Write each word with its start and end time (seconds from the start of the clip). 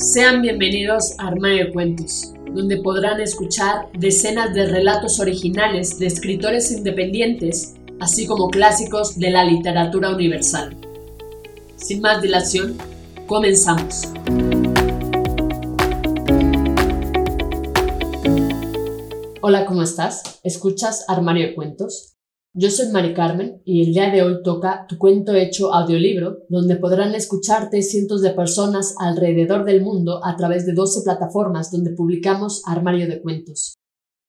Sean 0.00 0.40
bienvenidos 0.40 1.14
a 1.18 1.26
Armario 1.26 1.66
de 1.66 1.72
Cuentos, 1.74 2.32
donde 2.54 2.78
podrán 2.78 3.20
escuchar 3.20 3.92
decenas 3.92 4.54
de 4.54 4.64
relatos 4.64 5.20
originales 5.20 5.98
de 5.98 6.06
escritores 6.06 6.72
independientes, 6.72 7.74
así 8.00 8.26
como 8.26 8.48
clásicos 8.48 9.18
de 9.18 9.30
la 9.30 9.44
literatura 9.44 10.08
universal. 10.14 10.74
Sin 11.76 12.00
más 12.00 12.22
dilación, 12.22 12.78
comenzamos. 13.26 14.08
Hola, 19.42 19.66
¿cómo 19.66 19.82
estás? 19.82 20.40
¿Escuchas 20.42 21.04
Armario 21.08 21.48
de 21.48 21.54
Cuentos? 21.54 22.14
Yo 22.52 22.68
soy 22.68 22.88
Mari 22.88 23.14
Carmen 23.14 23.62
y 23.64 23.82
el 23.82 23.94
día 23.94 24.10
de 24.10 24.22
hoy 24.22 24.42
toca 24.42 24.84
Tu 24.88 24.98
cuento 24.98 25.34
hecho 25.34 25.72
audiolibro, 25.72 26.38
donde 26.48 26.74
podrán 26.74 27.14
escucharte 27.14 27.80
cientos 27.80 28.22
de 28.22 28.30
personas 28.30 28.96
alrededor 28.98 29.64
del 29.64 29.82
mundo 29.82 30.20
a 30.24 30.36
través 30.36 30.66
de 30.66 30.72
12 30.72 31.02
plataformas 31.04 31.70
donde 31.70 31.92
publicamos 31.92 32.62
Armario 32.66 33.06
de 33.06 33.22
Cuentos, 33.22 33.74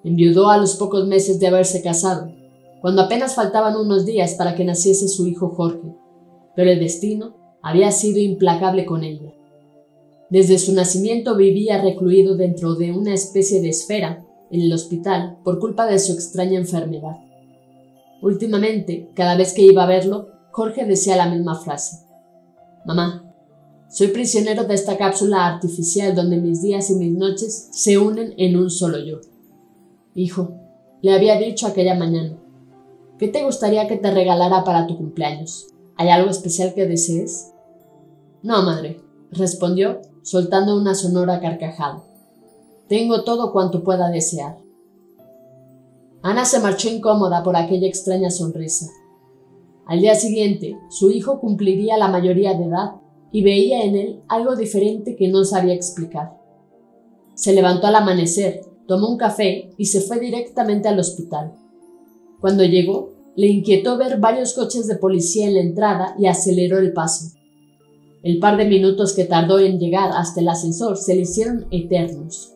Enviudó 0.05 0.49
a 0.49 0.57
los 0.57 0.77
pocos 0.77 1.07
meses 1.07 1.39
de 1.39 1.49
haberse 1.49 1.83
casado, 1.83 2.33
cuando 2.81 3.03
apenas 3.03 3.35
faltaban 3.35 3.77
unos 3.77 4.07
días 4.07 4.37
para 4.37 4.55
que 4.55 4.65
naciese 4.65 5.09
su 5.09 5.27
hijo 5.27 5.51
Jorge, 5.51 5.95
pero 6.57 6.71
el 6.71 6.79
destino 6.79 7.59
había 7.63 7.91
sido 7.91 8.19
implacable 8.21 8.87
con 8.87 9.05
ella. 9.05 9.35
Desde 10.31 10.59
su 10.59 10.73
nacimiento 10.73 11.37
vivía 11.37 11.83
recluido 11.83 12.37
dentro 12.37 12.75
de 12.75 12.93
una 12.93 13.13
especie 13.13 13.61
de 13.61 13.69
esfera 13.69 14.25
en 14.51 14.63
el 14.63 14.73
hospital 14.73 15.39
por 15.45 15.59
culpa 15.59 15.87
de 15.87 15.99
su 15.99 16.13
extraña 16.13 16.59
enfermedad. 16.59 17.17
Últimamente, 18.23 19.11
cada 19.15 19.37
vez 19.37 19.53
que 19.53 19.63
iba 19.63 19.85
a 19.85 19.89
verlo, 19.89 20.29
Jorge 20.53 20.87
decía 20.87 21.17
la 21.17 21.29
misma 21.29 21.57
frase. 21.61 22.04
Mamá, 22.85 23.25
soy 23.89 24.09
prisionero 24.09 24.65
de 24.65 24.75
esta 24.75 24.99
cápsula 24.99 25.47
artificial 25.47 26.15
donde 26.15 26.37
mis 26.37 26.61
días 26.61 26.91
y 26.91 26.97
mis 26.97 27.13
noches 27.13 27.69
se 27.73 27.97
unen 27.97 28.35
en 28.37 28.57
un 28.57 28.71
solo 28.71 28.99
yo. 28.99 29.21
Hijo, 30.15 30.53
le 31.01 31.15
había 31.15 31.39
dicho 31.39 31.67
aquella 31.67 31.95
mañana, 31.95 32.37
¿qué 33.19 33.29
te 33.29 33.43
gustaría 33.43 33.89
que 33.89 33.97
te 33.97 34.11
regalara 34.11 34.65
para 34.65 34.87
tu 34.87 34.97
cumpleaños? 34.99 35.69
¿Hay 35.97 36.09
algo 36.09 36.31
especial 36.31 36.75
que 36.75 36.87
desees? 36.87 37.53
No, 38.43 38.63
madre, 38.63 39.01
respondió, 39.31 40.03
soltando 40.23 40.77
una 40.77 40.95
sonora 40.95 41.41
carcajada. 41.41 42.03
Tengo 42.89 43.25
todo 43.25 43.53
cuanto 43.53 43.83
pueda 43.83 44.11
desear. 44.11 44.59
Ana 46.23 46.45
se 46.45 46.61
marchó 46.61 46.89
incómoda 46.89 47.43
por 47.43 47.57
aquella 47.57 47.87
extraña 47.87 48.31
sonrisa. 48.31 48.91
Al 49.87 50.01
día 50.01 50.15
siguiente, 50.15 50.79
su 50.89 51.11
hijo 51.11 51.41
cumpliría 51.41 51.99
la 51.99 52.09
mayoría 52.09 52.55
de 52.55 52.65
edad 52.65 52.93
y 53.33 53.43
veía 53.43 53.85
en 53.85 53.97
él 53.97 54.23
algo 54.29 54.57
diferente 54.57 55.15
que 55.15 55.29
no 55.29 55.45
sabía 55.45 55.75
explicar. 55.75 56.39
Se 57.35 57.53
levantó 57.53 57.89
al 57.89 57.97
amanecer, 57.97 58.63
tomó 58.87 59.11
un 59.11 59.19
café 59.19 59.71
y 59.77 59.87
se 59.87 60.01
fue 60.01 60.21
directamente 60.21 60.89
al 60.89 60.99
hospital. 60.99 61.53
Cuando 62.41 62.65
llegó, 62.65 63.13
le 63.37 63.49
inquietó 63.49 63.99
ver 63.99 64.21
varios 64.21 64.55
coches 64.55 64.87
de 64.87 64.97
policía 64.97 65.49
en 65.49 65.55
la 65.55 65.61
entrada 65.61 66.15
y 66.19 66.27
aceleró 66.27 66.79
el 66.79 66.93
paso. 66.93 67.37
El 68.23 68.39
par 68.39 68.57
de 68.57 68.65
minutos 68.65 69.13
que 69.13 69.25
tardó 69.25 69.59
en 69.59 69.79
llegar 69.79 70.13
hasta 70.15 70.41
el 70.41 70.49
ascensor 70.49 70.97
se 70.97 71.15
le 71.15 71.23
hicieron 71.23 71.67
eternos. 71.71 72.55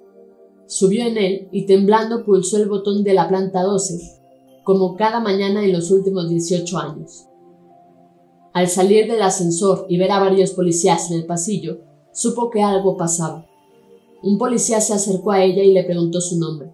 Subió 0.67 1.05
en 1.05 1.19
él 1.19 1.49
y 1.53 1.67
temblando 1.67 2.25
pulsó 2.25 2.57
el 2.57 2.69
botón 2.69 3.05
de 3.05 3.13
la 3.13 3.29
planta 3.29 3.63
12 3.63 4.18
como 4.69 4.97
cada 4.97 5.19
mañana 5.21 5.65
en 5.65 5.73
los 5.73 5.91
últimos 5.91 6.29
18 6.29 6.77
años. 6.77 7.25
Al 8.53 8.69
salir 8.69 9.11
del 9.11 9.23
ascensor 9.23 9.87
y 9.89 9.97
ver 9.97 10.13
a 10.13 10.21
varios 10.21 10.51
policías 10.51 11.11
en 11.11 11.17
el 11.17 11.25
pasillo, 11.25 11.79
supo 12.13 12.51
que 12.51 12.63
algo 12.63 12.99
pasaba. 12.99 13.47
Un 14.23 14.37
policía 14.37 14.83
se 14.83 14.93
acercó 14.93 15.31
a 15.31 15.43
ella 15.43 15.63
y 15.63 15.73
le 15.73 15.85
preguntó 15.85 16.21
su 16.21 16.39
nombre. 16.39 16.71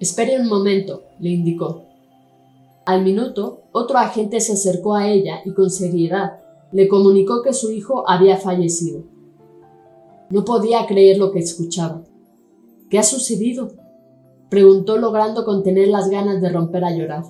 Espere 0.00 0.38
un 0.38 0.48
momento, 0.48 1.04
le 1.18 1.30
indicó. 1.30 1.84
Al 2.84 3.02
minuto, 3.02 3.62
otro 3.72 3.96
agente 3.96 4.38
se 4.42 4.52
acercó 4.52 4.96
a 4.96 5.08
ella 5.08 5.40
y 5.46 5.54
con 5.54 5.70
seriedad 5.70 6.40
le 6.72 6.88
comunicó 6.88 7.40
que 7.42 7.54
su 7.54 7.72
hijo 7.72 8.06
había 8.06 8.36
fallecido. 8.36 9.02
No 10.28 10.44
podía 10.44 10.86
creer 10.86 11.16
lo 11.16 11.32
que 11.32 11.38
escuchaba. 11.38 12.04
¿Qué 12.90 12.98
ha 12.98 13.02
sucedido? 13.02 13.70
Preguntó 14.48 14.96
logrando 14.98 15.44
contener 15.44 15.88
las 15.88 16.08
ganas 16.08 16.40
de 16.40 16.48
romper 16.48 16.84
a 16.84 16.94
llorar. 16.94 17.24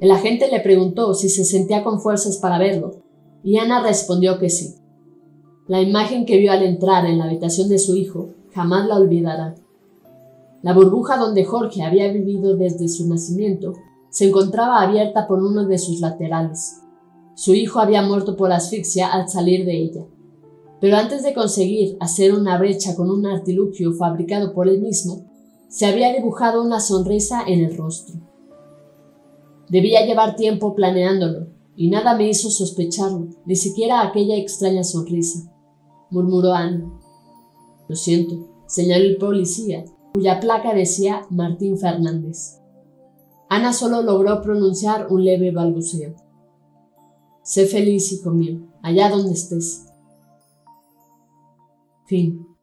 El 0.00 0.10
agente 0.10 0.48
le 0.50 0.60
preguntó 0.60 1.14
si 1.14 1.28
se 1.28 1.44
sentía 1.44 1.82
con 1.82 2.00
fuerzas 2.00 2.36
para 2.36 2.58
verlo, 2.58 3.02
y 3.42 3.58
Ana 3.58 3.82
respondió 3.82 4.38
que 4.38 4.50
sí. 4.50 4.74
La 5.68 5.80
imagen 5.80 6.26
que 6.26 6.36
vio 6.36 6.52
al 6.52 6.62
entrar 6.62 7.06
en 7.06 7.18
la 7.18 7.24
habitación 7.24 7.68
de 7.68 7.78
su 7.78 7.96
hijo 7.96 8.30
jamás 8.52 8.86
la 8.86 8.96
olvidará. 8.96 9.54
La 10.62 10.72
burbuja 10.72 11.16
donde 11.16 11.44
Jorge 11.44 11.82
había 11.82 12.12
vivido 12.12 12.56
desde 12.56 12.88
su 12.88 13.08
nacimiento 13.08 13.72
se 14.10 14.28
encontraba 14.28 14.80
abierta 14.80 15.26
por 15.26 15.42
uno 15.42 15.66
de 15.66 15.78
sus 15.78 16.00
laterales. 16.00 16.80
Su 17.34 17.54
hijo 17.54 17.80
había 17.80 18.02
muerto 18.02 18.36
por 18.36 18.50
asfixia 18.50 19.12
al 19.12 19.28
salir 19.28 19.66
de 19.66 19.78
ella. 19.78 20.06
Pero 20.80 20.96
antes 20.96 21.22
de 21.22 21.34
conseguir 21.34 21.96
hacer 22.00 22.34
una 22.34 22.58
brecha 22.58 22.96
con 22.96 23.10
un 23.10 23.26
artilugio 23.26 23.92
fabricado 23.92 24.54
por 24.54 24.68
él 24.68 24.80
mismo, 24.80 25.24
se 25.68 25.86
había 25.86 26.12
dibujado 26.12 26.62
una 26.62 26.80
sonrisa 26.80 27.42
en 27.46 27.64
el 27.64 27.76
rostro. 27.76 28.16
Debía 29.68 30.06
llevar 30.06 30.36
tiempo 30.36 30.74
planeándolo, 30.74 31.48
y 31.74 31.90
nada 31.90 32.16
me 32.16 32.28
hizo 32.28 32.50
sospecharlo, 32.50 33.28
ni 33.44 33.56
siquiera 33.56 34.02
aquella 34.02 34.36
extraña 34.36 34.84
sonrisa, 34.84 35.52
murmuró 36.10 36.52
Ana. 36.52 36.90
Lo 37.88 37.96
siento, 37.96 38.48
señaló 38.66 39.04
el 39.04 39.16
policía, 39.18 39.84
cuya 40.14 40.40
placa 40.40 40.74
decía 40.74 41.26
Martín 41.30 41.78
Fernández. 41.78 42.60
Ana 43.48 43.72
solo 43.72 44.02
logró 44.02 44.40
pronunciar 44.40 45.08
un 45.10 45.24
leve 45.24 45.50
balbuceo. 45.50 46.14
Sé 47.42 47.66
feliz, 47.66 48.12
hijo 48.12 48.30
mío, 48.30 48.60
allá 48.82 49.08
donde 49.10 49.32
estés. 49.32 49.86
Fin. 52.06 52.55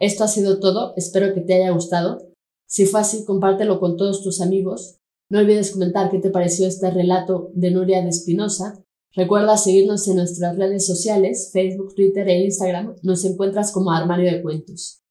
Esto 0.00 0.24
ha 0.24 0.28
sido 0.28 0.58
todo, 0.58 0.94
espero 0.96 1.34
que 1.34 1.42
te 1.42 1.54
haya 1.54 1.70
gustado. 1.70 2.18
Si 2.66 2.86
fue 2.86 3.00
así, 3.00 3.24
compártelo 3.24 3.78
con 3.78 3.96
todos 3.96 4.22
tus 4.22 4.40
amigos. 4.40 4.96
No 5.28 5.38
olvides 5.38 5.72
comentar 5.72 6.10
qué 6.10 6.18
te 6.18 6.30
pareció 6.30 6.66
este 6.66 6.90
relato 6.90 7.50
de 7.54 7.70
Nuria 7.70 8.02
de 8.02 8.08
Espinosa. 8.08 8.82
Recuerda 9.12 9.56
seguirnos 9.56 10.08
en 10.08 10.16
nuestras 10.16 10.56
redes 10.56 10.86
sociales, 10.86 11.50
Facebook, 11.52 11.94
Twitter 11.94 12.28
e 12.28 12.44
Instagram. 12.44 12.96
Nos 13.02 13.24
encuentras 13.24 13.72
como 13.72 13.92
Armario 13.92 14.32
de 14.32 14.42
Cuentos. 14.42 15.02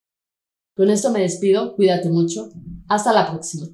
Con 0.76 0.90
esto 0.90 1.12
me 1.12 1.22
despido, 1.22 1.76
cuídate 1.76 2.10
mucho. 2.10 2.50
Hasta 2.88 3.14
la 3.14 3.30
próxima. 3.30 3.68